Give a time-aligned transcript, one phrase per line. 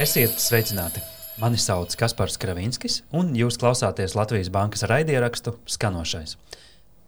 [0.00, 1.02] Esiet sveicināti!
[1.36, 6.38] Mani sauc Kaspars Kravinskis, un jūs klausāties Latvijas Bankas raidierakstu Skanošais.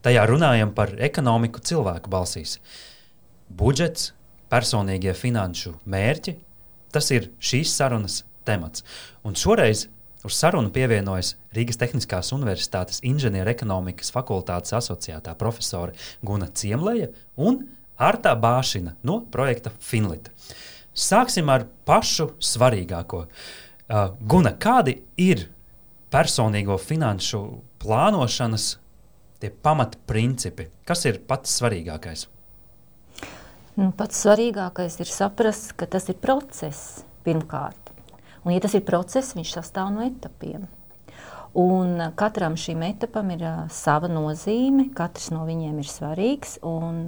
[0.05, 2.59] Tajā runājam par ekonomiku cilvēku balsīs.
[3.49, 4.11] Budžets,
[4.53, 6.35] personīgie finanšu mērķi-
[6.93, 8.85] tas ir šīs sarunas temats.
[9.25, 9.87] Un šoreiz
[10.23, 18.97] uz sarunu pievienojas Rīgas Tehniskās Universitātes inženierekonomikas fakultātes asociētā profesore Guna Ciemleja un Arta Bāšina
[19.03, 20.31] no projekta Finlita.
[20.93, 23.25] Sāksim ar pašu svarīgāko.
[23.25, 25.47] Uh, Guna, kādi ir
[26.13, 27.41] personīgo finanšu
[27.81, 28.75] plānošanas
[29.65, 30.69] pamatprincipi?
[30.87, 32.27] Kas ir pats svarīgākais?
[33.79, 37.91] Nu, pats svarīgākais ir saprast, ka tas ir process pirmkārt.
[38.45, 40.69] Un, ja tas ir process, viņš sastāv no etapiem.
[41.57, 46.59] Un katram šim etapam ir uh, sava nozīme, katrs no viņiem ir svarīgs.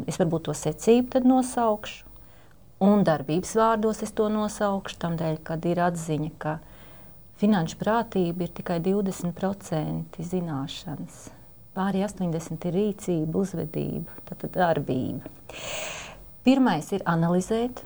[0.08, 2.13] Es varbūt to secību nosaukšu.
[2.82, 6.58] Un darbības vārdos es to nosaukšu, tādēļ, kad ir atziņa, ka
[7.38, 11.24] finanšu prātība ir tikai 20% zināšanas.
[11.74, 15.30] Pārējie 80% ir rīcība, uzvedība, tātad darbība.
[16.46, 17.82] Pirmais ir analizēt,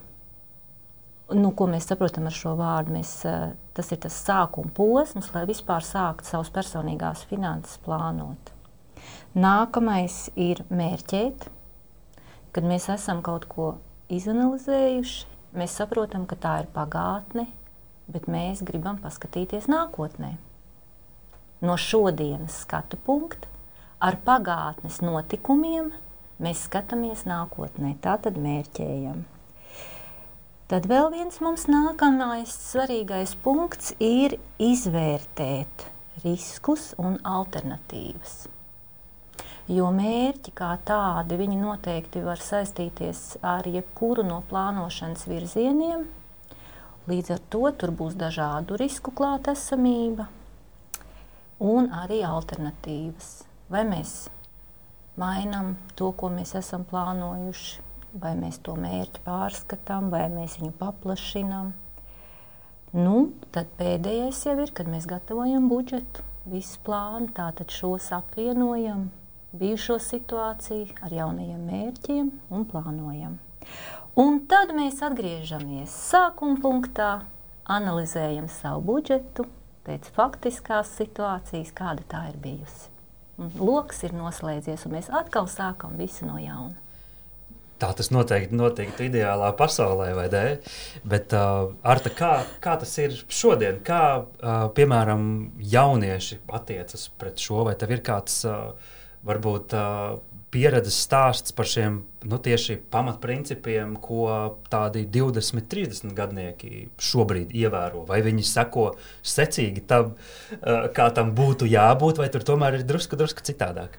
[1.36, 2.96] nu, ko mēs saprotam ar šo vārdu.
[2.96, 8.52] Mēs, eh, tas ir tas sākuma posms, lai vispār sāktu savas personīgās finanses plānot.
[9.36, 11.48] Nākamais ir mērķēt,
[12.52, 13.76] kad mēs esam kaut ko
[14.12, 15.24] izanalizējuši,
[15.58, 17.46] mēs saprotam, ka tā ir pagātne,
[18.08, 20.34] bet mēs gribam paskatīties nākotnē.
[21.60, 23.50] No šodienas skatu punkta
[24.00, 25.90] ar pagātnes notikumiem
[26.42, 29.24] mēs skatāmies nākotnē, tā tad mērķējam.
[30.68, 35.88] Tad vēl viens mums nākamais svarīgais punkts ir izvērtēt
[36.24, 38.57] riskus un alternatīvas.
[39.68, 46.06] Jo mērķi kā tādi noteikti var saistīties ar jebkuru no plānošanas virzieniem.
[47.08, 50.24] Līdz ar to tur būs dažādu risku klātesamība
[51.60, 53.28] un arī alternatīvas.
[53.68, 54.14] Vai mēs
[55.20, 57.84] mainām to, ko mēs esam plānojuši,
[58.24, 61.74] vai mēs to mērķi pārskatām, vai mēs viņu paplašinām.
[62.96, 63.16] Nu,
[63.52, 69.10] tad pēdējais jau ir, kad mēs gatavojam budžetu, visu plānu, tātad šos apvienojam
[69.56, 73.38] bijušo situāciju ar jaunajiem mērķiem un plānojam.
[74.18, 77.12] Un tad mēs atgriežamies sākuma punktā,
[77.68, 79.46] analizējam savu budžetu
[79.86, 82.90] pēc faktiskās situācijas, kāda tā ir bijusi.
[83.38, 86.74] Loks ir noslēdzies, un mēs atkal sākam visu no jauna.
[87.78, 90.44] Tā tas noteikti notiktu ideālā pasaulē, vai ne?
[91.06, 93.78] Bet, uh, Arta, kā, kā tas ir šodien?
[93.86, 95.22] Kā, uh, piemēram,
[95.62, 98.72] jaunieši attiecas pret šo, vai tev ir kāds uh,
[99.26, 100.18] varbūt uh,
[100.54, 104.28] pieredzes stāsts par šiem nu, tieši pamatprincipiem, ko
[104.72, 108.04] tādi 20, 30 gadnieki šobrīd ievēro.
[108.08, 108.90] Vai viņi seko
[109.22, 113.98] secīgi tam, uh, kā tam būtu jābūt, vai tur tomēr ir drusku, drusku citādāk?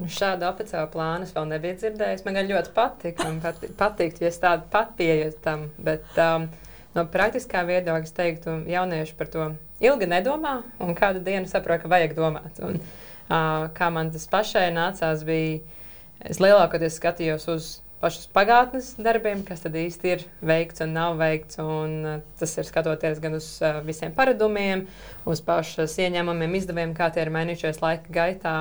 [0.00, 2.24] Nu, šādu oficiālu plānu es vēl nebiju dzirdējis.
[2.24, 5.66] Man ļoti patīk, patīk, patīk ja es tādu pat pieeju tam.
[5.76, 6.46] Bet um,
[6.96, 9.50] no praktiskā viedokļa es teiktu, jaunieši par to
[9.82, 12.60] ilgi nedomā un kādu dienu saprot, ka vajag domāt.
[12.64, 12.80] Un,
[13.76, 15.60] kā man tas pašai nācās, bija,
[16.28, 17.72] es lielākoties skatījos uz
[18.02, 21.60] pašus pagātnes darbiem, kas tad īsti ir veikts un nav veikts.
[21.62, 23.46] Un tas ir skatoties gan uz
[23.86, 24.88] visiem paradumiem,
[25.28, 28.56] uz pašas ieņēmumiem, izdevumiem, kā tie ir mainījušies laika gaitā.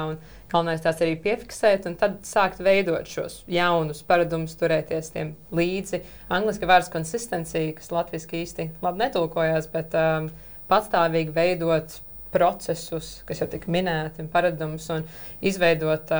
[0.52, 6.04] Galvenais tās arī piefiksēt, un tad sākt veidot šos jaunus paradumus, turēties tiem līdzi.
[6.30, 10.28] Angliski vārds konsistencija, kas latviešu īsti labi netulkojās, bet um,
[10.72, 12.00] patstāvīgi veidot
[12.32, 15.04] procesus, kas jau tika minēti, un paradumus, un
[15.44, 16.12] izveidot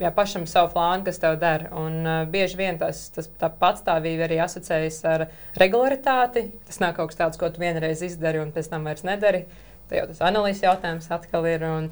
[0.00, 1.68] jā, pašam savu plānu, kas tev der.
[1.76, 5.26] Un, uh, bieži vien tas, tas tā patstāvība arī asociējas ar
[5.60, 6.48] regularitāti.
[6.68, 9.44] Tas nav kaut kas tāds, ko tu vienreiz izdari un pēc tam vairs nedari.
[9.88, 11.66] Tā jau tas analīzes jautājums atkal ir.
[11.68, 11.90] Un,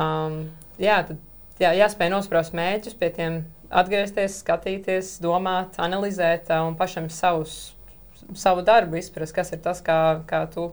[0.00, 0.40] um,
[0.82, 1.20] jā, tad,
[1.62, 3.42] jā, jāspēj nospraust mērķus, pie tiem
[3.74, 7.74] atgriezties, skatīties, domāt, analizēt uh, un pašam savus,
[8.38, 9.98] savu darbu izprast, kas ir tas, kā,
[10.28, 10.72] kā tu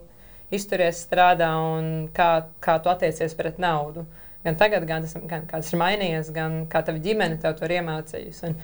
[0.56, 4.06] izturies, strādā un kā, kā tu attiecies pret naudu.
[4.46, 7.68] Gan tagad, gan, tas, gan kā tas ir mainījies, gan kā tava ģimene tev to
[7.68, 8.50] ir iemācījusi.
[8.50, 8.56] Un,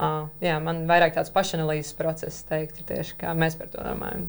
[0.00, 4.24] uh, jā, man vairāk tāds pašanalīzes process, teikt, ir tieši kā mēs par to domājam.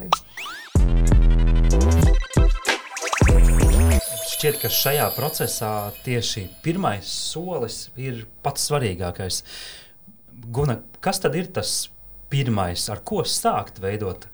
[4.29, 5.71] Šķiet, ka šajā procesā
[6.05, 9.41] tieši pirmais solis ir pats svarīgākais.
[10.51, 11.89] Guna, kas tad ir tas
[12.31, 14.29] pirmais, ar ko sākt veidot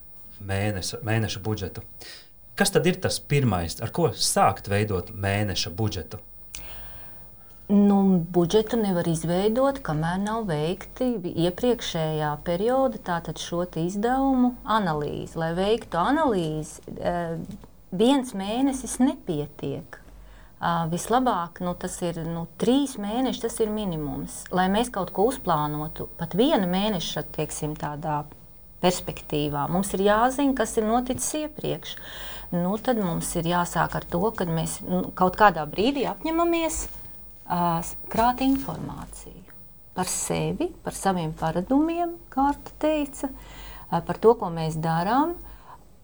[0.46, 1.82] mēnesa, mēneša budžetu?
[1.82, 2.25] Uh,
[2.56, 6.22] Kas tad ir tas pirmais, ar ko sākt veidot mēneša budžetu?
[7.68, 7.98] Nu,
[8.32, 11.08] budžetu nevar izveidot, kamēr nav veikti
[11.48, 15.36] iepriekšējā perioda tātad šo izdevumu analīzi.
[15.42, 17.38] Lai veiktu analīzi, eh,
[17.92, 20.00] viens mēnesis nepietiek.
[20.66, 24.46] Vislabāk nu, tas ir nu, trīs mēneši, tas ir minimums.
[24.56, 28.24] Lai mēs kaut ko uzplānotu, pat viena mēneša teiksim, tādā
[28.82, 31.96] perspektīvā, mums ir jāzina, kas ir noticis iepriekš.
[32.54, 37.82] Nu, tad mums ir jāsāk ar to, ka mēs nu, kaut kādā brīdī apņemamies uh,
[38.12, 39.42] krāt informāciju
[39.96, 45.34] par sevi, par saviem paradumiem, kā Arta teica, uh, par to, ko mēs darām.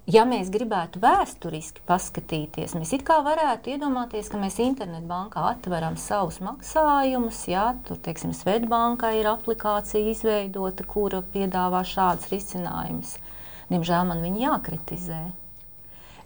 [0.09, 6.39] Ja mēs gribētu vēsturiski paskatīties, mēs it kā varētu iedomāties, ka mēs internetbankā atveram savus
[6.41, 7.43] maksājumus.
[7.51, 13.13] Jā, tur, teiksim, Svetbankā ir aplikācija izveidota, kura piedāvā šādus risinājumus.
[13.69, 15.21] Diemžēl man viņi jākritizē.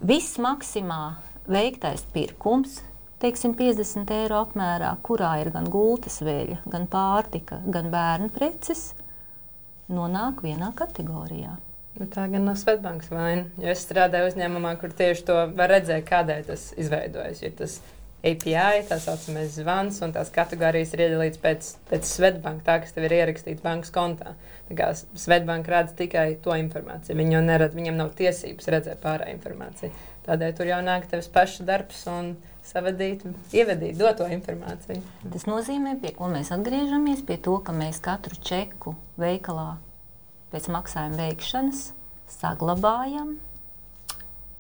[0.03, 1.15] Viss maksimā
[1.47, 2.81] veiktais pirkums,
[3.23, 8.89] teiksim, 50 eiro apmērā, kurā ir gan gultas veļa, gan pārtika, gan bērnu preces,
[9.87, 11.55] nonāk vienā kategorijā.
[11.95, 13.45] Bet tā gan nav Svetbankas vaina.
[13.63, 17.39] Es strādāju uzņēmumā, kur tieši to var redzēt, kādēļ tas izveidojas.
[17.45, 17.77] Ir tas
[18.25, 23.05] API, tā saucamais zvans, un tās kategorijas ir iedalītas pēc, pēc Svetbanka, tā, kas tev
[23.05, 24.33] ir ierakstīts bankas kontā.
[24.69, 27.19] Tā kā Svetbanka redz tikai to informāciju.
[27.19, 29.93] Viņi jau neredz, viņiem nav tiesības redzēt pārējā informāciju.
[30.25, 32.33] Tādēļ tur jau nāk tevs paša darbs un
[32.65, 35.03] savadīt, ievedīt, dot to informāciju.
[35.29, 39.75] Tas nozīmē, pie ko mēs atgriežamies, pie to, ka mēs katru čeku veikalā
[40.53, 41.91] pēc maksājuma veikšanas
[42.39, 43.35] saglabājam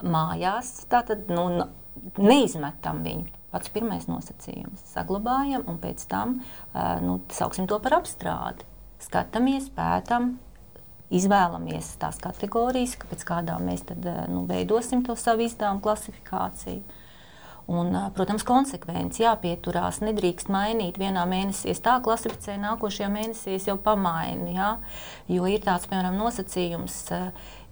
[0.05, 0.75] mājās.
[0.91, 1.47] Tātad nu,
[2.19, 3.31] neizmetam viņu.
[3.55, 6.41] Pats pirmais nosacījums- saglabājam, un pēc tam
[7.05, 8.67] nu, sauksim to par apstrādi.
[8.99, 10.33] Skatāmies, pētām,
[11.13, 16.83] izvēlamies tās kategorijas, pēc kādām mēs tad, nu, veidosim to savu izdevumu klasifikāciju.
[17.71, 20.03] Un, protams, konsekvenci jāpieturās.
[20.05, 24.53] Nedrīkst mainīt vienā mēnesī, tā klasificē, nākošajā mēnesī jau pamaini.
[24.59, 24.75] Ja?
[25.31, 26.99] Jo ir tāds, piemēram, nosacījums,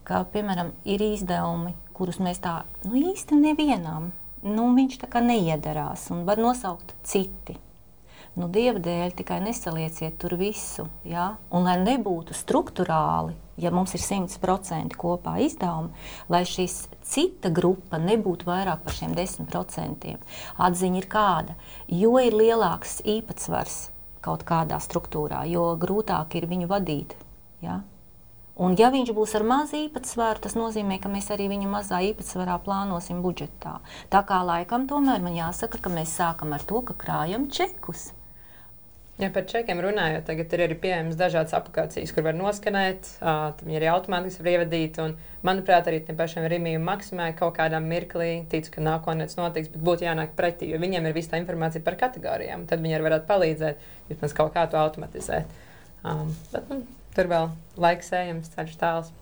[0.07, 4.09] ka, piemēram, ir izdevumi, kurus mēs tā nu, īsti nevienam,
[4.43, 7.57] nu, viņš tā kā neiedarās un var nosaukt citi.
[8.33, 10.87] Nu, Dieva dēļ tikai nesalieciet tur visu.
[11.05, 11.35] Ja?
[11.53, 15.93] Un lai nebūtu struktūrāli, ja mums ir 100% kopā izdevumi,
[16.33, 20.17] lai šīs cita grupa nebūtu vairāk par šiem 10%.
[20.57, 21.57] Atziņa ir kāda,
[21.93, 23.79] jo ir lielāks īpatsvars
[24.23, 27.13] kaut kādā struktūrā, jo grūtāk ir viņu vadīt.
[27.61, 27.83] Ja?
[28.53, 32.59] Un, ja viņš būs ar mazu īpatsvaru, tas nozīmē, ka mēs arī viņu mazā īpatsvarā
[32.61, 33.79] plānosim budžetā.
[34.13, 38.11] Tā kā laikam tomēr man jāsaka, ka mēs sākam ar to, ka krājam čekus.
[39.21, 43.77] Ja par čekiem runājot, tagad ir arī pieejamas dažādas aplikācijas, kur var noskanēt, uh, viņi
[43.77, 44.97] arī automātiski var ievadīt.
[45.03, 45.13] Un,
[45.45, 49.85] manuprāt, arī pašiem Rīgam un Maksimai kaut kādā mirklī ticu, ka nākotnē tas notiks, bet
[49.85, 52.65] būtu jānāk pretī, jo viņiem ir visa tā informācija par kategorijām.
[52.69, 55.61] Tad viņi arī varētu palīdzēt, vismaz kaut kā to automatizēt.
[56.01, 56.81] Um, bet, nu,
[57.15, 59.13] tur vēl laiks ejams, ceļš tāls.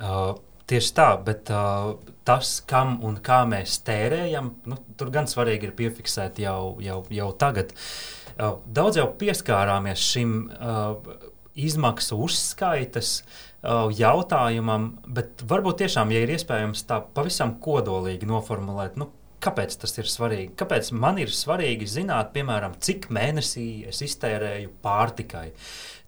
[0.00, 0.34] Uh.
[0.64, 1.90] Tieši tā, bet uh,
[2.24, 7.26] tas, kam un kā mēs tērējam, nu, tur gan svarīgi ir piefiksēt jau, jau, jau
[7.36, 7.74] tagad.
[8.38, 10.94] Uh, daudz jau pieskārāmies šim uh,
[11.52, 19.10] izmaksu uzskaitas uh, jautājumam, bet varbūt tiešām, ja ir iespējams tā pavisam kodolīgi noformulēt, nu,
[19.44, 20.54] kāpēc tas ir svarīgi?
[20.64, 25.50] Kāpēc man ir svarīgi zināt, piemēram, cik mēnesī es iztērēju pārtikai?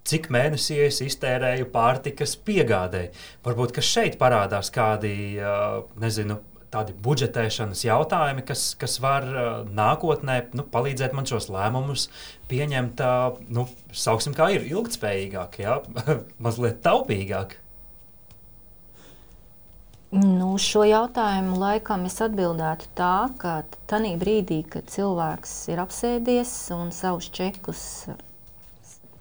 [0.06, 3.10] Cik mēnesī es iztērēju pārtikas piegādēji?
[3.46, 5.40] Varbūt šeit parādās kādi,
[5.98, 6.38] nezinu,
[6.70, 9.26] tādi budžetēšanas jautājumi, kas, kas var
[9.66, 12.08] nākotnē nu, palīdzēt man šos lēmumus
[12.50, 13.02] pieņemt,
[13.54, 15.80] nu, sauksim, kā ir ilgspējīgāk, ja?
[16.44, 17.58] mazliet taupīgāk.
[20.16, 23.56] Nu, šo jautājumu laikam es atbildētu tā, ka
[23.90, 27.82] tajā brīdī, kad cilvēks ir apsēdies un savus čekus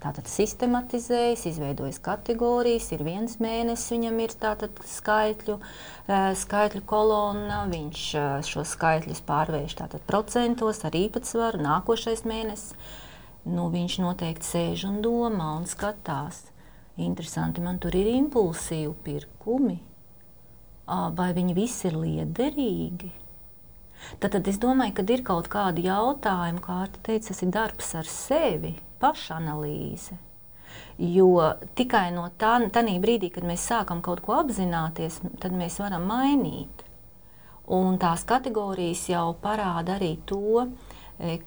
[0.02, 8.04] tātad sistematizējis, izveidojis kategorijas, ir viens mēnesis, viņam ir tātad skaitļu, eh, skaitļu kolonna, viņš
[8.20, 12.76] eh, šo skaitļus pārvērš tātad procentos ar īpatsvaru, nākošais mēnesis,
[13.46, 16.46] nu, viņš noteikti sēž un domā un skatās.
[16.96, 19.76] Interesanti, man tur ir impulsīvi pirkumi,
[20.86, 23.10] vai viņi visi ir liederīgi?
[24.20, 27.92] Tad, tad es domāju, ka ir kaut kādi jautājumi, kā Arta teica, tas ir darbs
[28.00, 28.72] ar sevi
[29.02, 30.16] pašanalīze.
[30.98, 31.28] Jo
[31.76, 32.56] tikai no tā,
[33.02, 36.84] brīdī, kad mēs sākam kaut ko apzināties, tad mēs varam mainīt.
[37.76, 40.68] Un tās kategorijas jau parāda arī to,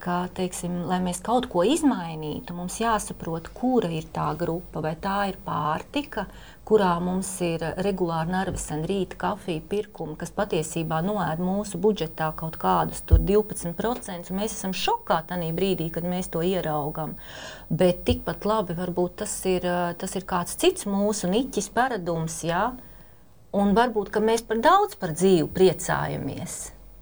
[0.01, 5.27] ka, teiksim, lai mēs kaut ko izmainītu, mums jāsaprot, kura ir tā grupa, vai tā
[5.29, 6.25] ir pārtika,
[6.65, 13.03] kurā mums ir regulāri nervesen rīta kafija pirkumi, kas patiesībā noēd mūsu budžetā kaut kādus
[13.09, 14.33] 12%.
[14.33, 17.13] Mēs esam šokā tajā brīdī, kad mēs to ieraugām.
[17.69, 19.69] Bet tikpat labi varbūt tas ir,
[20.01, 22.41] tas ir kāds cits mūsu niķis paradums.
[22.45, 22.71] Jā?
[23.53, 26.59] Un varbūt mēs par daudz par dzīvi priecājamies.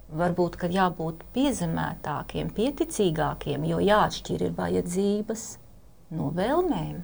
[0.08, 5.44] Varbūt, ka jābūt piezemētākiem, pieticīgākiem, jo jāatšķir ir vajadzības
[6.16, 7.02] no vēlmēm.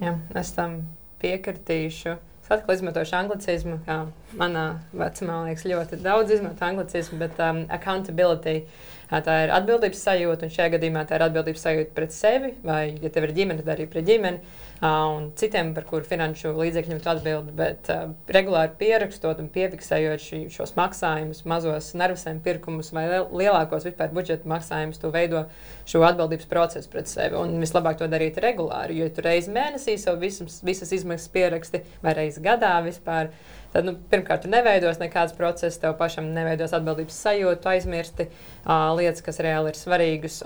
[0.00, 0.78] Jā, es tam
[1.20, 2.16] piekritīšu.
[2.42, 4.00] Es atkal izmantošu anglicismu, kā
[4.34, 8.64] manā vecumā, liekas, ļoti daudz izmanto anglicismu, bet um, accountability.
[9.12, 13.10] Tā ir atbildības sajūta, un šajā gadījumā tā ir atbildības sajūta pret sevi, vai, ja
[13.12, 14.40] tev ir ģimene, tad arī pret ģimeni
[14.82, 17.52] un citiem, par kuru finanšu līdzekļiem tu atbildi.
[17.54, 24.10] Bet uh, regulāri pierakstot un piefiksējot šī, šos maksājumus, mazos nervusēm pirkumus vai lielākos vispār
[24.16, 25.44] budžeta maksājumus, tu veido
[25.86, 27.36] šo atbildības procesu pret sevi.
[27.38, 32.16] Un vislabāk to darīt regulāri, jo tu reizi mēnesī savu visas, visas izmaksas pieraksti vai
[32.18, 33.32] reizi gadā vispār
[33.72, 39.40] tad nu, pirmkārt, neveidos nekādas procesas, tev pašam neveidos atbildības sajūtu, aizmirsti uh, lietas, kas
[39.44, 40.40] reāli ir svarīgas.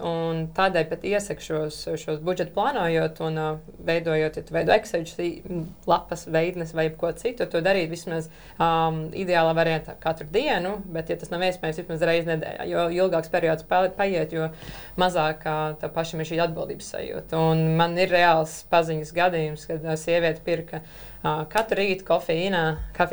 [0.56, 5.06] Tādēļ pat iesaku šos, šos budžetu plānojot un uh, veidojot, ja tu veido Excel
[5.86, 11.18] lapas, veidnes vai ko citu, to darīt vismaz um, ideālā variantā katru dienu, bet, ja
[11.20, 14.50] tas nav iespējams, vismaz reizes nedēļā, jo ilgāks periods paiet, jo
[15.00, 17.42] mazāk uh, tev pašam ir šī atbildības sajūta.
[17.50, 20.84] Un man ir reāls paziņas gadījums, kad uh, sieviete pirka
[21.50, 22.62] katru rītu kofīnā,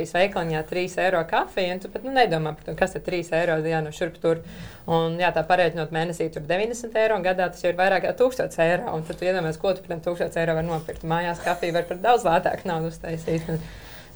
[0.03, 3.31] kafijas veikaliņā 3 eiro kafija, un tu pat nu, nedomā par to, kas ir 3
[3.37, 4.41] eiro jā, no šurp tur.
[4.85, 8.13] Un, jā, tā pareiķinot mēnesī tur 90 eiro, un gadā tas jau ir vairāk kā
[8.19, 8.91] 1000 eiro.
[8.93, 11.05] Un tad tu iedomājies, ko tu par 1000 eiro var nopirkt.
[11.07, 13.47] Mājās kafiju var par daudz lētāku naudu uztaisīt.
[13.53, 13.61] Un,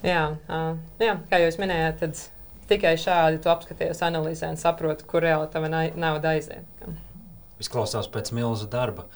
[0.04, 2.26] jā, uh, jā, kā jūs minējāt, tad
[2.68, 6.68] tikai šādi tu apskaties, analizē un saproti, kur reāli tava nauda aiziet.
[7.62, 9.08] Izklausās pēc milzu darba.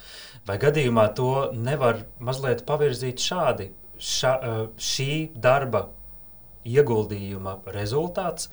[0.48, 3.70] Vai gadījumā to nevar mazliet pavirzīt šādi?
[4.02, 4.36] ša,
[4.82, 5.86] šī darba
[6.68, 8.50] ieguldījuma rezultāts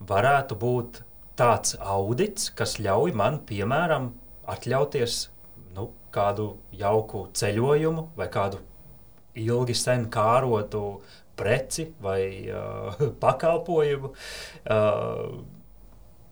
[0.00, 1.02] varētu būt
[1.36, 4.10] tāds audits, kas ļauj man, piemēram,
[4.48, 5.26] atļauties
[5.76, 8.62] nu, kādu jauku ceļojumu vai kādu
[9.36, 11.00] ilgi sen kārotu
[11.36, 14.12] preci vai uh, pakalpojumu.
[14.64, 15.42] Uh,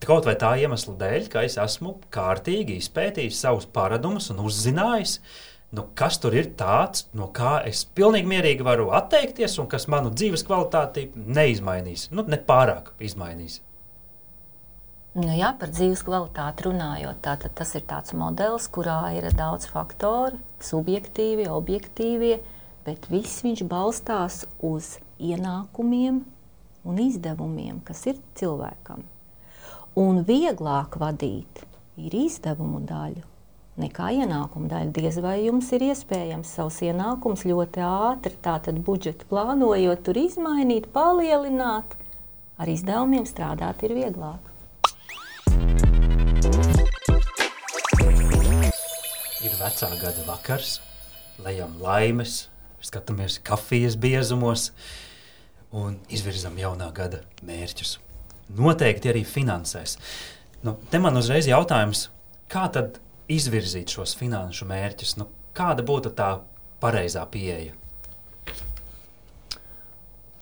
[0.04, 5.53] kaut vai tā iemesla dēļ, ka es esmu kārtīgi izpētījis savus paradumus un uzzinājis, uh,
[5.74, 10.12] nu, kas tur ir tāds, no kā es pilnīgi mierīgi varu atteikties, un kas manu
[10.14, 13.60] dzīves kvalitāti neizmainīs, nu, ne pārāk izmainīs.
[15.14, 20.40] Nu, jā, par dzīves kvalitāti runājot, tātad tas ir tāds modelis, kurā ir daudz faktoru,
[20.58, 22.32] subjektīvi, objektīvi,
[22.86, 26.24] bet viss viņš balstās uz ienākumiem
[26.84, 29.06] un izdevumiem, kas ir cilvēkam.
[30.02, 31.62] Un vieglāk vadīt
[32.02, 33.22] ir izdevumu daļu
[33.80, 34.92] nekā ienākuma daļa.
[34.94, 41.96] Diez vai jums ir iespējams savus ienākumus ļoti ātri, tātad budžetu plānojot, tur izmainīt, palielināt.
[42.54, 44.52] Ar izdevumiem strādāt ir vieglāk.
[49.44, 50.78] Ir vecā gada vakars,
[51.42, 52.44] lejam laimes,
[52.84, 54.70] skatāmies kafijas biezumos
[55.74, 57.98] un izvirzam jaunā gada mērķus.
[58.54, 59.96] Noteikti arī finansēs.
[60.64, 62.06] Nu, te man uzreiz jautājums,
[62.48, 63.00] kā tad
[63.32, 65.16] izvirzīt šos finanšu mērķus?
[65.20, 66.36] Nu, kāda būtu tā
[66.82, 67.74] pareizā pieeja?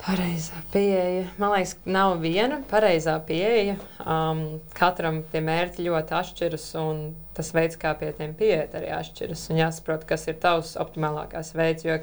[0.02, 1.28] Pareizā pieeja.
[1.38, 3.76] Man liekas, nav viena pareizā pieeja.
[4.02, 4.40] Um,
[4.74, 7.04] katram tie mērķi ļoti atšķiras, un
[7.36, 9.44] tas veids, kā pie tiem pieiet, arī atšķiras.
[9.52, 11.86] Un jāsaprot, kas ir tavs optimālākais veids.
[11.86, 12.00] Jo,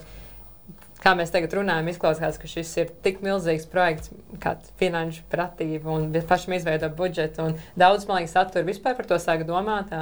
[1.04, 4.12] kā mēs tagad runājam, izklausās, ka šis ir tik milzīgs projekts,
[4.44, 7.54] kā finanšu pratība un pašam izveidot budžetu.
[7.80, 9.94] Daudz, man liekas, attur vispār par to sāk domāt.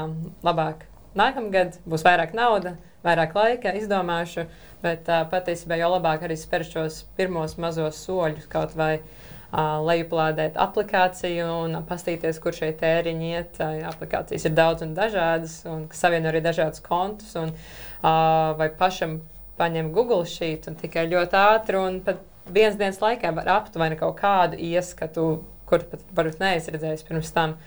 [0.45, 0.87] Labāk
[1.17, 2.77] nākamgad būs vairāk naudas
[3.07, 4.47] vairāk laika izdomāšu,
[4.83, 11.47] bet patiesībā jau labāk arī spērt šos pirmos mazos soļus, kaut vai uh, lejuplādēt aplikāciju
[11.63, 13.61] un paskatīties, kur šie tēriņi iet.
[13.61, 19.19] Uh, aplikācijas ir daudz un dažādas, un savieno arī dažādus kontus, un, uh, vai pašam
[19.57, 22.23] paņem Google šīt un tikai ļoti ātri un pat
[22.53, 25.27] vienas dienas laikā var aptuveni kaut kādu ieskatu,
[25.67, 27.57] kur pat varbūt neesmu redzējis pirms tam.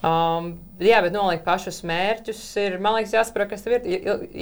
[0.00, 3.84] Um, jā, bet nolikt pašus mērķus ir, man liekas, jāsaprot, kas ir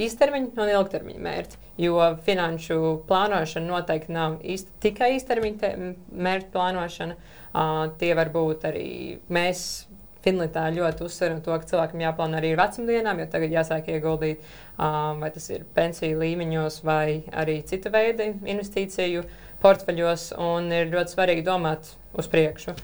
[0.05, 1.59] īstermiņa un ilgtermiņa mērķi.
[1.79, 2.77] Jo finanšu
[3.07, 5.73] plānošana noteikti nav īsti, tikai īstermiņa
[6.15, 7.19] mērķa plānošana.
[7.49, 8.89] Uh, tie var būt arī
[9.33, 9.88] mēs.
[10.25, 14.43] Finlitā ļoti uzsveram to, ka cilvēkam jāplāno arī ar vecumdienām, jo tagad jāsāk ieguldīt,
[14.75, 19.23] um, vai tas ir pensiju līmeņos, vai arī cita veida investīciju
[19.63, 20.31] portfeļos.
[20.75, 22.75] Ir ļoti svarīgi domāt uz priekšu.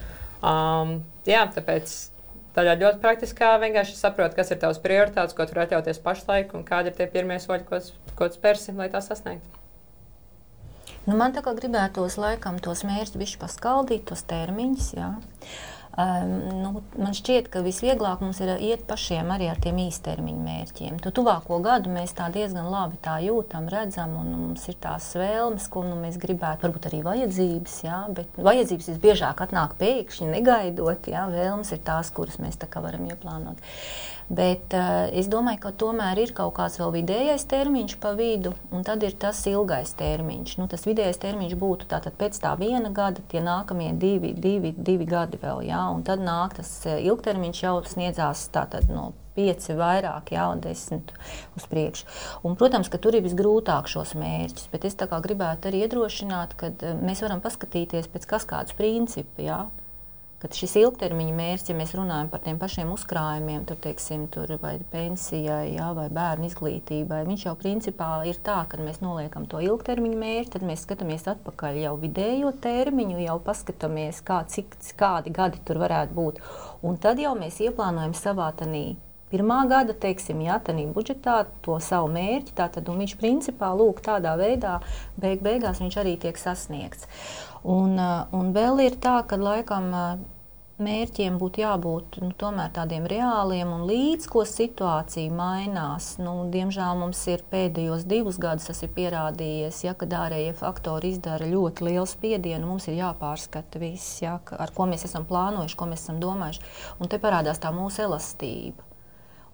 [0.46, 1.92] Um, jā, tāpēc
[2.56, 6.64] tādā ļoti praktiskā vienkārši saprot, kas ir tavs prioritātes, ko tu vari atļauties pašlaik un
[6.68, 7.82] kādi ir tie pirmie soļi, ko,
[8.16, 9.62] ko tu spērsi, lai tā sasniegtu.
[11.06, 14.88] Nu, man tā kā gribētos laikam tos mērķus bišķi paskaldīt, tos termiņus.
[14.98, 15.12] Jā.
[15.96, 20.98] Um, nu, man šķiet, ka visvieglāk mums ir iet pašiem arī ar tiem īstermiņa mērķiem.
[21.00, 25.70] Tu tuvāko gadu mēs tā diezgan labi tā jūtam, redzam, un mums ir tās vēlmes,
[25.72, 27.78] ko nu, mēs gribētu, varbūt arī vajadzības.
[27.88, 31.08] Jā, bet vajadzības visbiežāk atnāk pēkšņi, negaidot.
[31.08, 33.64] Jā, vēlmes ir tās, kuras mēs varam ieplānot.
[34.26, 38.82] Bet uh, es domāju, ka tomēr ir kaut kāds vēl vidējais termiņš pa vidu, un
[38.86, 40.56] tad ir tas ilgais termiņš.
[40.58, 45.06] Nu, tas vidējais termiņš būtu tātad pēc tā viena gada, tie nākamie divi, divi, divi
[45.06, 50.32] gadi vēl, jā, un tad nāk tas eh, ilgtermiņš jau sniedzās tātad no pieci vairāk,
[50.32, 51.12] jā, un desmit
[51.60, 52.08] uz priekšu.
[52.48, 56.96] Un, protams, ka tur ir visgrūtāk šos mērķus, bet es gribētu arī iedrošināt, ka eh,
[57.02, 59.66] mēs varam paskatīties pēc kas kādas principi, jā,
[60.46, 64.76] ka šis ilgtermiņa mērķis, ja mēs runājam par tiem pašiem uzkrājumiem, tur, teiksim, tur vai
[64.92, 70.20] pensijai, jā, vai bērnu izglītībai, viņš jau principā ir tā, ka mēs noliekam to ilgtermiņa
[70.22, 75.82] mērķi, tad mēs skatāmies atpakaļ jau vidējo termiņu, jau paskatāmies, kā, cik, kādi gadi tur
[75.82, 76.46] varētu būt.
[76.86, 78.92] Un tad jau mēs ieplānojam savā tanī
[79.32, 82.54] pirmā gada, teiksim, jā, tādā budžetā to savu mērķi.
[82.56, 84.78] Tātad viņš principā lūk, tādā veidā
[85.20, 87.10] beig beigās viņš arī tiek sasniegts.
[87.66, 89.90] Un, un vēl ir tā, ka laikam
[90.82, 92.32] mērķiem būtu jābūt nu,
[92.76, 96.16] tādiem reāliem un līdz ko situācija mainās.
[96.20, 101.48] Nu, diemžēl mums ir pēdējos divus gadus tas ir pierādījies, ja, kad ārējie faktori izdara
[101.48, 102.68] ļoti lielu spiedienu.
[102.68, 106.68] Mums ir jāpārskata viss, ja, ar ko mēs esam plānojuši, ko mēs esam domājuši.
[107.00, 108.95] Un te parādās tā mūsu elastība.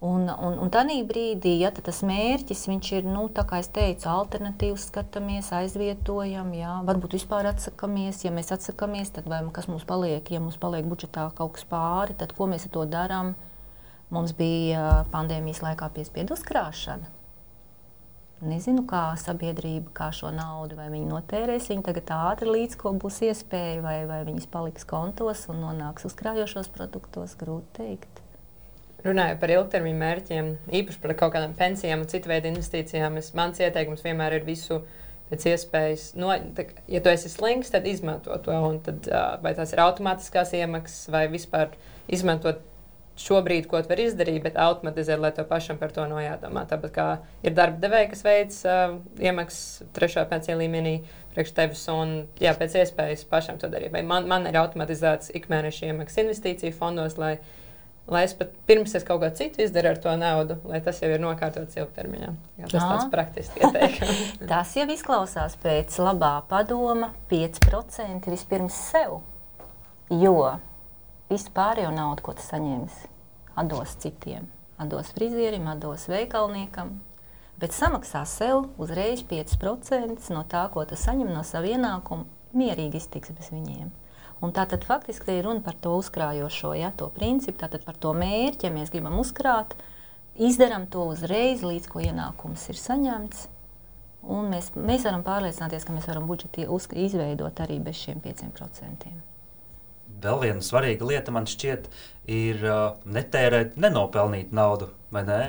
[0.02, 5.52] Un, un, un tādā brīdī, ja tas mērķis ir, nu, kā jau teicu, alternatīvs, skatāmies,
[5.54, 8.24] aizvietojam, jā, varbūt vispār atsakāmies.
[8.26, 12.18] Ja mēs atsakāmies, tad vai, kas mums paliek, ja mums paliek budžetā kaut kas pāri,
[12.18, 13.36] tad ko mēs ar to darām?
[14.10, 17.14] Mums bija pandēmijas laikā piespiedu uzkrāšana.
[18.42, 23.22] Nezinu, kā sabiedrība kā šo naudu, vai viņi notērēs viņu tagad ātri, līdz ko būs
[23.30, 28.21] iespēja, vai, vai viņas paliks kontos un nonāks uzkrājošos produktos, grūti pateikt.
[29.02, 30.50] Runājot par ilgtermiņa mērķiem,
[30.82, 34.84] īpaši par kaut kādām pensijām un citu veidu investīcijām, es, mans ieteikums vienmēr ir visu
[35.32, 36.10] pēc iespējas.
[36.20, 38.58] No, tā, ja tu esi slings, tad izmanto to.
[38.86, 39.08] Tad,
[39.42, 41.74] vai tās ir automātiskās iemaksas vai vispār
[42.12, 42.62] izmantot
[43.22, 46.64] šobrīd, ko tu vari izdarīt, bet automatizēt, lai to pašam par to nav jādomā.
[46.70, 47.08] Tāpat kā
[47.46, 50.96] ir darba devēja, kas veids uh, iemaksas trešā pensiju līmenī
[51.36, 53.94] priekš tevis, un jā, pēc iespējas pašam to darīt.
[53.94, 57.38] Vai man, man ir automatizēts ikmēneša iemaksas investīciju fondos, lai
[58.12, 61.10] lai es pat pirms es kaut ko citu izdaru ar to naudu, lai tas jau
[61.12, 62.32] ir nokārtots ilgtermiņā.
[62.60, 64.24] Jā, tas ir tāds praktisks ieteikums.
[64.52, 69.22] tas jau izklausās pēc labā padoma 5% vispirms sev.
[70.12, 70.58] Jo
[71.32, 73.08] visu pārējo naudu, ko tu saņemsi,
[73.56, 74.50] atdos citiem.
[74.82, 76.96] Atdos frizierim, atdos veikalniekam,
[77.62, 82.26] bet samaksā sev uzreiz 5% no tā, ko tu saņem no sava ienākuma,
[82.58, 83.92] mierīgi iztiks bez viņiem.
[84.42, 88.66] Un tātad faktiski ir runa par to uzkrājošo, ja, to principu, tātad par to mērķi,
[88.66, 89.76] ja mēs gribam uzkrāt,
[90.42, 93.46] izdarām to uzreiz, līdz ko ienākums ir saņemts.
[94.22, 96.66] Un mēs, mēs varam pārliecināties, ka mēs varam budžetu
[97.06, 99.14] izveidot arī bez šiem 5%.
[100.22, 101.88] Vēl viena svarīga lieta man šķiet,
[102.30, 105.46] ir uh, netērēt nenopelnīt naudu, ne?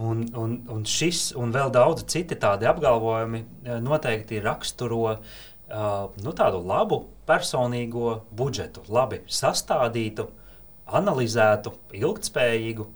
[0.00, 3.42] Un, un, un šis un vēl daudzi citi tādi apgalvojumi
[3.84, 5.18] noteikti raksturo
[5.70, 10.28] nu, tādu labu personīgo budžetu, labi sastādītu,
[10.90, 12.86] analizētu, ilgspējīgu,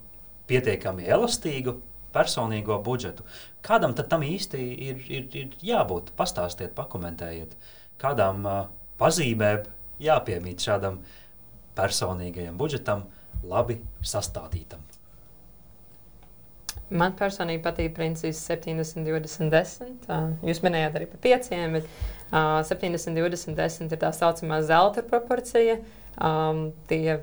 [0.50, 1.76] pietiekami elastīgu
[2.14, 3.26] personīgo budžetu.
[3.64, 6.12] Kādam tam īsti ir, ir, ir jābūt?
[6.18, 7.54] Pastāstiet, pakomentējiet,
[8.02, 8.64] kādām uh,
[9.00, 9.66] pazīmēm
[10.02, 11.00] jāpiemīt šādam
[11.78, 13.06] personīgajam budžetam,
[13.44, 14.82] labi sastādītam.
[16.92, 20.42] Man personīgi patīk princips 70, 20, 10.
[20.44, 25.78] Jūs minējāt arī par pieciem, bet uh, 70, 20, 10 ir tā saucamā zelta proporcija.
[26.20, 27.22] Um, tie,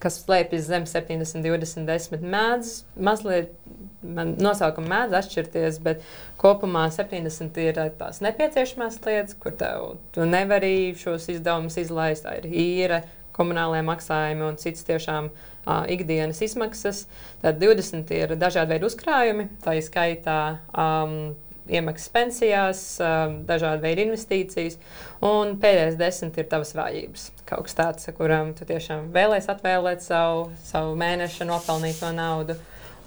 [0.00, 3.54] kas slēpjas zem 70, 20, 10, mēdz mazliet.
[4.00, 6.04] Nosaukuma mēdz atšķirties, bet
[6.40, 12.24] kopumā 70 ir tās nepieciešamās lietas, kur tev, tu nevari šos izdevumus izlaist.
[12.24, 13.02] Tā ir īra,
[13.36, 17.04] komunālajie maksājumi un citas tiešām uh, ikdienas izmaksas.
[17.44, 20.40] Tad 20 ir dažādi veidi uzkrājumi, tā ir skaitā.
[20.74, 21.36] Um,
[21.70, 24.74] Iemaksas pensijās, um, dažādi veidi investīcijas,
[25.22, 27.28] un pēdējais desmit ir tavas vājības.
[27.46, 32.56] Kaut kas tāds, kuram tu tiešām vēlēsies atvēlēt savu, savu mēneša nopelnīto naudu.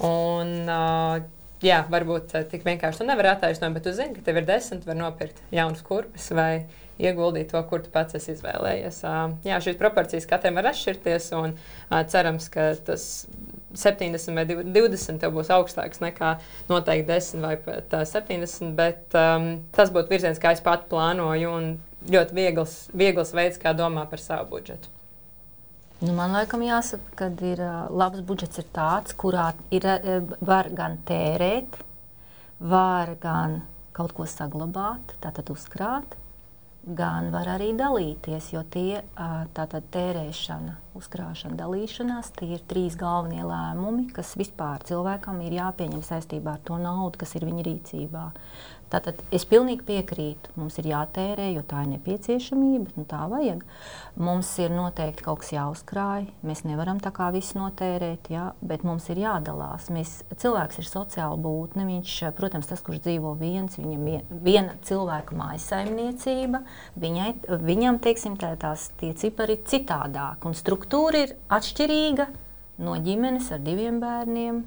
[0.08, 1.26] Un, uh,
[1.66, 5.00] jā, varbūt tik vienkārši tu nevari attaisnot, bet tu zini, ka tev ir desmit, var
[5.00, 6.64] nopirkt jaunas kurpes vai
[7.02, 9.02] ieguldīt to, kur tu pats esi izvēlējies.
[9.48, 11.56] Jā, šīs proporcijas katram var atšķirties, un
[12.12, 13.08] cerams, ka tas
[13.74, 16.36] 70 vai 20 tev būs augstāks nekā
[16.70, 21.54] noteikti 10 vai pat uh, 70, bet um, tas būtu virziens, kā es pati plānoju,
[21.58, 21.72] un
[22.14, 24.92] ļoti viegls, viegls veids, kā domā par savu budžetu.
[26.04, 29.88] Nu, man liekas, jāsaka, ka ir, labs budžets ir tāds, kurā ir,
[30.44, 31.78] var gan tērēt,
[32.60, 33.62] var gan
[33.96, 36.18] kaut ko saglabāt, tātad uzkrāt,
[36.84, 39.02] gan var arī dalīties, jo tie
[39.56, 46.58] tātad tērēšana, uzkrāšana, dalīšanās, tie ir trīs galvenie lēmumi, kas vispār cilvēkam ir jāpieņem saistībā
[46.58, 48.28] ar to naudu, kas ir viņa rīcībā.
[48.94, 50.52] Tātad es pilnīgi piekrītu.
[50.60, 53.64] Mums ir jātērē, jo tā ir nepieciešamība, nu tā vajag.
[54.22, 56.28] Mums ir noteikti kaut kas jāuzkrāj.
[56.46, 59.90] Mēs nevaram tā kā visu notērēt, jā, bet mums ir jādalās.
[59.94, 61.88] Mēs, cilvēks ir sociāla būtne.
[61.90, 66.62] Viņš, protams, tas, kurš dzīvo viens, viņam ir viena cilvēka maisaimniecība,
[67.02, 67.32] viņai,
[67.66, 70.54] viņam teiksim, tā, tās cipari ir citādāk un
[70.84, 72.28] struktūra ir atšķirīga
[72.84, 74.64] no ģimenes ar diviem bērniem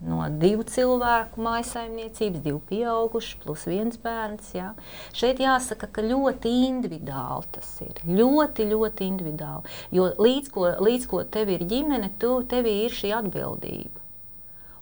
[0.00, 4.54] no divu cilvēku maisaimniecības, divi pieauguši, plus viens bērns.
[4.56, 4.70] Jā.
[5.12, 8.00] Šeit jāsaka, ka ļoti individuāli tas ir.
[8.08, 9.68] Ļoti, ļoti individuāli.
[9.92, 13.99] Jo līdz ko, līdz ko tev ir ģimene, tu, tev ir šī atbildība.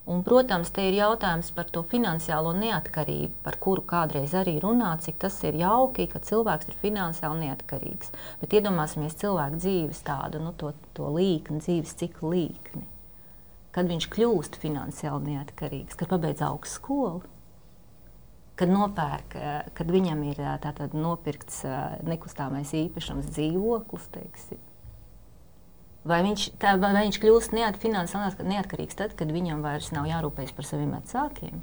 [0.09, 5.19] Un, protams, te ir jautājums par to finansiālo neatkarību, par kuru kādreiz arī runā, cik
[5.21, 8.15] tas ir jauki, ka cilvēks ir finansiāli neatkarīgs.
[8.41, 12.87] Bet iedomāsimies cilvēku dzīves tādu, nu, to, to līkni, dzīves ciklu līkni
[13.75, 17.21] kad viņš kļūst finansiāli neatkarīgs, kad pabeidz augstskolu,
[18.59, 19.37] kad nopērk,
[19.77, 24.65] kad viņam ir tātad nopirkts eh, nekustamais īpašums dzīvoklis, teiksim.
[26.07, 30.55] Vai viņš, tā, vai viņš kļūst neat, finansiāli neatkarīgs tad, kad viņam vairs nav jārūpējas
[30.55, 31.59] par saviem vecākiem?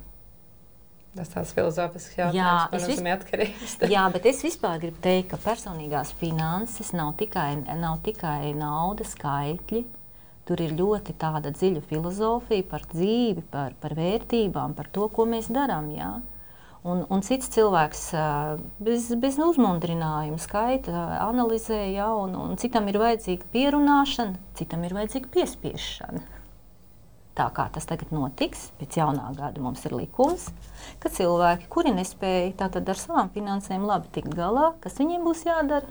[1.17, 3.77] Tas tāds filozofisks jautājums, jā, es esmu atkarīgs.
[3.95, 9.87] jā, bet es vispār gribu teikt, ka personīgās finanses nav tikai, nav tikai nauda, skaitļi,
[10.47, 15.49] Tur ir ļoti tāda dziļa filozofija par dzīvi, par, par vērtībām, par to, ko mēs
[15.51, 15.89] darām.
[15.91, 16.13] Ja?
[16.87, 18.03] Un, un cits cilvēks
[18.87, 20.95] bez, bez uzmundrinājuma skaita,
[21.25, 26.23] analizē, ja, un, un citam ir vajadzīga pierunāšana, citam ir vajadzīga piespiešana.
[27.37, 30.47] Tā kā tas tagad notiks, pēc jaunā gada mums ir likums,
[31.03, 32.55] ka cilvēki, kuri nespēja
[32.95, 35.91] ar savām finansēm labi tikt galā, kas viņiem būs jādara?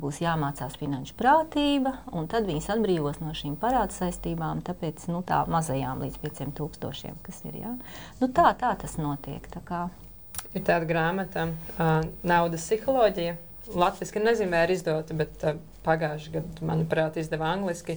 [0.00, 5.44] Būs jāmācās finanšu prātība, un tad viņas atbrīvos no šīm parādu saistībām, tāpēc nu, tā
[5.50, 7.60] mazajām līdz 5000, kas ir.
[7.62, 7.74] Ja?
[8.20, 9.46] Nu, tā, tā tas notiek.
[9.52, 9.62] Tā
[10.54, 13.38] ir tāda grāmata, uh, Naudas psiholoģija.
[13.74, 17.96] Latvijas nezinu, vai ir izdota, bet uh, pagājušajā gadā, manuprāt, izdeva angliski.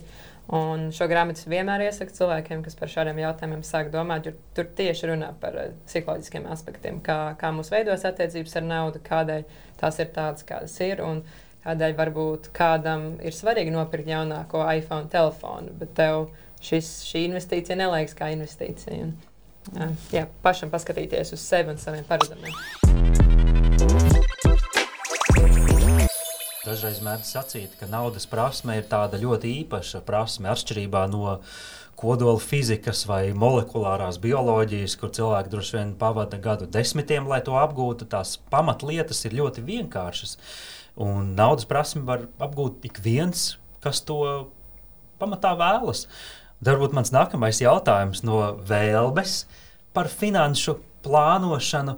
[0.58, 5.10] Un šo grāmatu vienmēr iesaku cilvēkiem, kas par šādiem jautājumiem sāk domāt, jo tur tieši
[5.12, 9.44] runā par uh, psiholoģiskiem aspektiem, kā, kā mūsu veidos attiecības ar naudu, kādēļ
[9.82, 11.04] tās ir tādas, kādas ir.
[11.04, 16.30] Un, uh, Kādēļ varbūt kādam ir svarīgi nopirkt jaunāko iPhone telefonu, bet tev
[16.64, 19.10] šis, šī investīcija neliekas kā investīcija.
[19.76, 22.56] Un, jā, pašam paskatīties uz sevi un saviem paradumiem.
[26.64, 31.36] Dažreiz mēdz sacīt, ka naudas prasme ir tāda ļoti īpaša prasme, atšķirībā no
[32.00, 38.08] kodola fizikas vai molekulārās bioloģijas, kur cilvēki droši vien pavada gadu desmitiem, lai to apgūtu.
[38.08, 40.40] Tās pamatlietas ir ļoti vienkāršas.
[40.98, 43.52] Un naudas prasmi var apgūt ik viens,
[43.84, 44.20] kas to
[45.22, 46.08] pamatā vēlas.
[46.66, 49.44] Varbūt mans nākamais jautājums no vēlmes
[49.94, 51.98] par finanšu plānošanu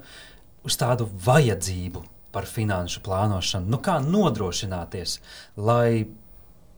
[0.67, 2.03] uz tādu vajadzību
[2.35, 3.71] par finanšu plānošanu.
[3.71, 5.17] Nu, kā nodrošināties,
[5.57, 6.05] lai,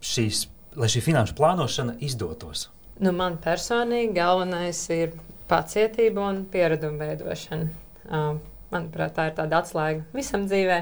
[0.05, 0.45] šīs,
[0.79, 2.69] lai šī finanšu plānošana izdotos?
[3.01, 5.17] Nu, man personīgi galvenais ir
[5.49, 7.67] pacietība un piereduma veidošana.
[8.05, 8.38] Uh,
[8.71, 10.79] manuprāt, tā ir tāda atslēga visam dzīvē,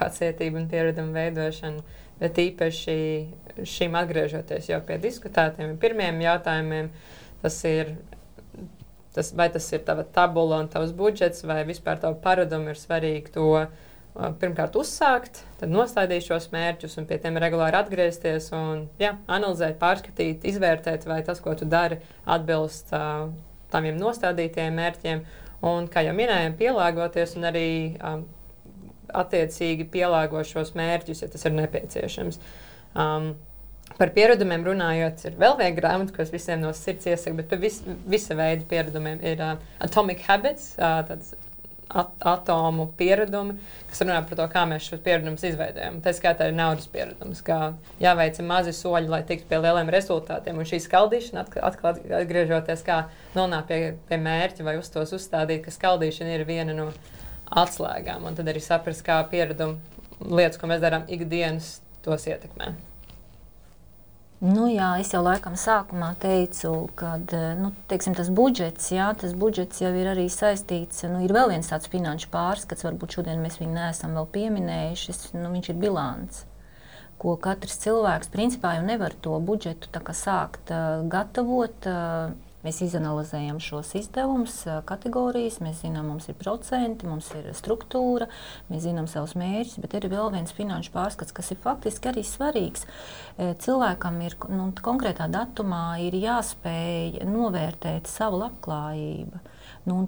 [0.00, 1.98] pacietība un piereduma veidošana.
[2.20, 2.96] Bet īpaši
[3.64, 6.90] šim atgriežoties jau pie diskutētiem pirmiem jautājumiem,
[7.42, 7.94] tas ir.
[9.10, 13.32] Tas, vai tas ir tava tabula un tavs budžets, vai vispār tavu paradumu ir svarīgi
[13.34, 13.72] to uh,
[14.14, 20.46] pirmkārt uzsākt, tad nostādīt šos mērķus un pie tiem regulāri atgriezties un jā, analizēt, pārskatīt,
[20.50, 23.30] izvērtēt, vai tas, ko tu dari, atbilst uh,
[23.70, 25.22] taviem nostādītajiem mērķiem.
[25.66, 27.68] Un, kā jau minējām, pielāgoties un arī
[28.00, 28.24] um,
[29.20, 32.40] attiecīgi pielāgot šos mērķus, ja tas ir nepieciešams.
[32.96, 33.32] Um,
[33.98, 37.58] Par pieredumiem runājot, ir vēl viena grāmata, ko es visiem no sirds iesaku, bet par
[37.58, 41.34] vis, visa veida pieredumiem ir uh, Atomic Habits, uh, tāds
[41.90, 43.56] at atomu pieredumi,
[43.90, 45.98] kas runā par to, kā mēs šos pieredumus izveidojam.
[46.04, 47.72] Tā skaitā ir naudas pieredums, kā
[48.02, 50.60] jāveic mazi soļi, lai tiktu pie lieliem rezultātiem.
[50.60, 53.00] Un šī skaldīšana, atkal atgriežoties, kā
[53.34, 56.90] nonākt pie, pie mērķa vai uz tos uzstādīt, ka skaldīšana ir viena no
[57.50, 58.28] atslēgām.
[58.28, 59.80] Un tad arī saprast, kā pieredumu
[60.30, 62.89] lietas, ko mēs darām ikdienas, tos ietekmē.
[64.40, 67.18] Nu, jā, es jau laikam sākumā teicu, ka
[67.60, 71.02] nu, teiksim, tas budžets, jā, tas budžets jau ir arī saistīts.
[71.12, 75.16] Nu, ir vēl viens tāds finanšu pārskats, varbūt šodien mēs viņu neesam vēl pieminējuši.
[75.36, 76.46] Nu, viņš ir bilants,
[77.20, 81.76] ko katrs cilvēks principā jau nevar to budžetu sākt uh, gatavot.
[81.84, 88.28] Uh, Mēs izanalizējam šos izdevumus, kategorijas, mēs zinām, mums ir procenti, mums ir struktūra,
[88.68, 92.84] mēs zinām savus mērķus, bet ir vēl viens finanšu pārskats, kas ir faktiski arī svarīgs.
[93.64, 99.44] Cilvēkam ir nu, konkrētā datumā ir jāspēj novērtēt savu labklājību.
[99.88, 100.02] Nu,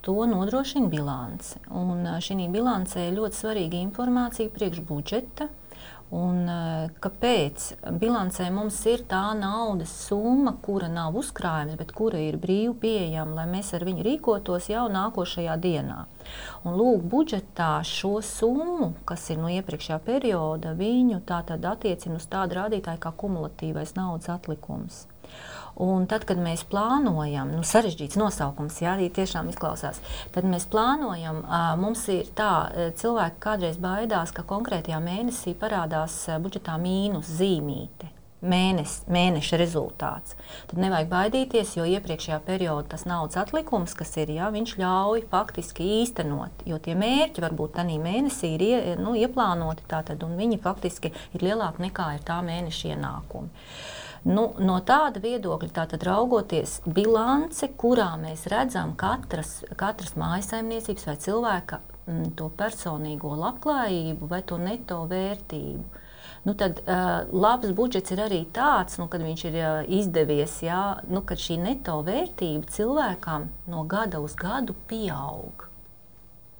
[0.00, 1.58] to nodrošina bilance.
[1.74, 5.48] Un šī bilancē ļoti svarīga informācija priekš budžeta,
[6.08, 7.64] Un, eh, kāpēc
[8.00, 13.44] bilancē mums ir tā naudas summa, kura nav uzkrājuma, bet kura ir brīvi pieejama, lai
[13.50, 16.06] mēs ar viņu rīkotos jau nākošajā dienā?
[16.64, 23.04] Un, lūk, budžetā šo summu, kas ir no iepriekšējā perioda, viņu attiecina uz tādu rādītāju
[23.04, 25.04] kā kumulatīvais naudas atlikums.
[25.78, 30.02] Un tad, kad mēs plānojam, nu, sarežģīts nosaukums, jā, arī tiešām izklausās,
[30.34, 31.44] tad mēs plānojam,
[31.78, 32.52] mums ir tā,
[32.98, 38.10] cilvēki kādreiz baidās, ka konkrētajā mēnesī parādās budžetā mīnus zīmīte
[38.44, 40.36] mēnes, mēneša rezultāts.
[40.70, 45.86] Tad nevajag baidīties, jo iepriekšējā periodā tas naudas atlikums, kas ir, jā, viņš ļauj faktiski
[46.02, 51.12] īstenot, jo tie mērķi varbūt tādā mēnesī ir ie, nu, ieplānoti, tātad, un viņi faktiski
[51.34, 53.50] ir lielāki nekā ir tā mēneša ienākumi.
[54.26, 61.78] Nu, no tāda viedokļa, tātad raugoties bilance, kurā mēs redzam katras, katras mājasaimniecības vai cilvēka
[61.78, 66.04] m, mm, to personīgo labklājību vai to neto vērtību.
[66.46, 70.82] Nu, tad uh, labs budžets ir arī tāds, nu, kad viņš ir uh, izdevies, jā,
[71.10, 75.67] nu, kad šī neto vērtība cilvēkam no gada uz gadu pieaug.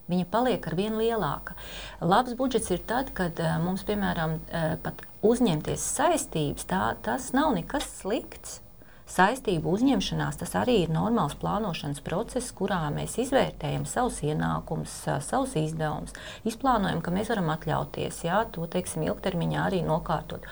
[0.09, 1.57] Viņa paliek ar vien lielāka.
[2.01, 7.53] Labs budžets ir tad, kad uh, mums, piemēram, uh, pat uzņemties saistības, tā, tas nav
[7.59, 8.63] nekas slikts.
[9.09, 16.13] Saistību uzņemšanās tas arī ir normāls plānošanas process, kurā mēs izvērtējam savus ienākumus, savus izdevumus,
[16.49, 20.45] izplānojam, ka mēs varam atļauties jā, to teiksim, ilgtermiņā arī nokārtot.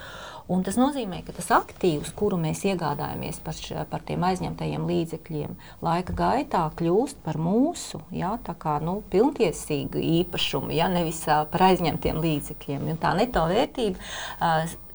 [0.47, 5.57] Un tas nozīmē, ka tas aktīvs, kuru mēs iegādājamies par, š, par tiem aizņemtajiem līdzekļiem,
[5.83, 12.87] laika gaitā kļūst par mūsu jā, kā, nu, pilntiesīgu īpašumu, jā, nevis par aizņemtiem līdzekļiem.
[12.93, 13.99] Un tā neto vērtība.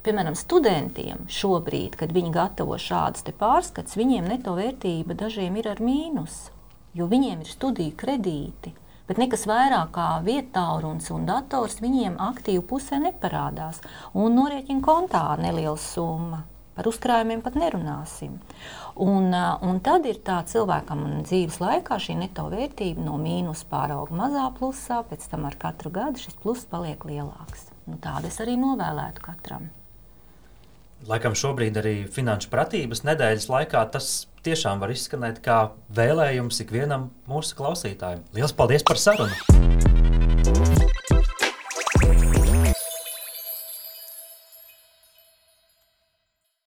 [0.03, 6.49] Piemēram, studentiem šobrīd, kad viņi gatavo šādas pārskats, viņiem neto vērtība dažiem ir ar mīnusu,
[6.97, 8.73] jo viņiem ir studiju kredīti
[9.13, 13.83] bet nekas vairāk kā vietālurunis un dators viņiem aktīvi pusē neparādās.
[14.17, 16.47] Un norēķina kontā neliela summa.
[16.73, 18.39] Par uzkrājumiem pat nerunāsim.
[19.05, 24.47] Un, un tad ir tā cilvēkam dzīves laikā šī neto vērtība no mīnus pārauga mazā
[24.57, 27.69] plusā, pēc tam ar katru gadu šis pluss paliek lielāks.
[27.85, 29.69] Nu, Tādu es arī novēlētu katram.
[31.11, 34.11] Laikam šobrīd arī finanšu pratības nedēļas laikā tas
[34.47, 35.59] tiešām var izskanēt kā
[35.99, 38.23] vēlējums ikvienam mūsu klausītājam.
[38.37, 40.02] Lielas paldies par sarunu!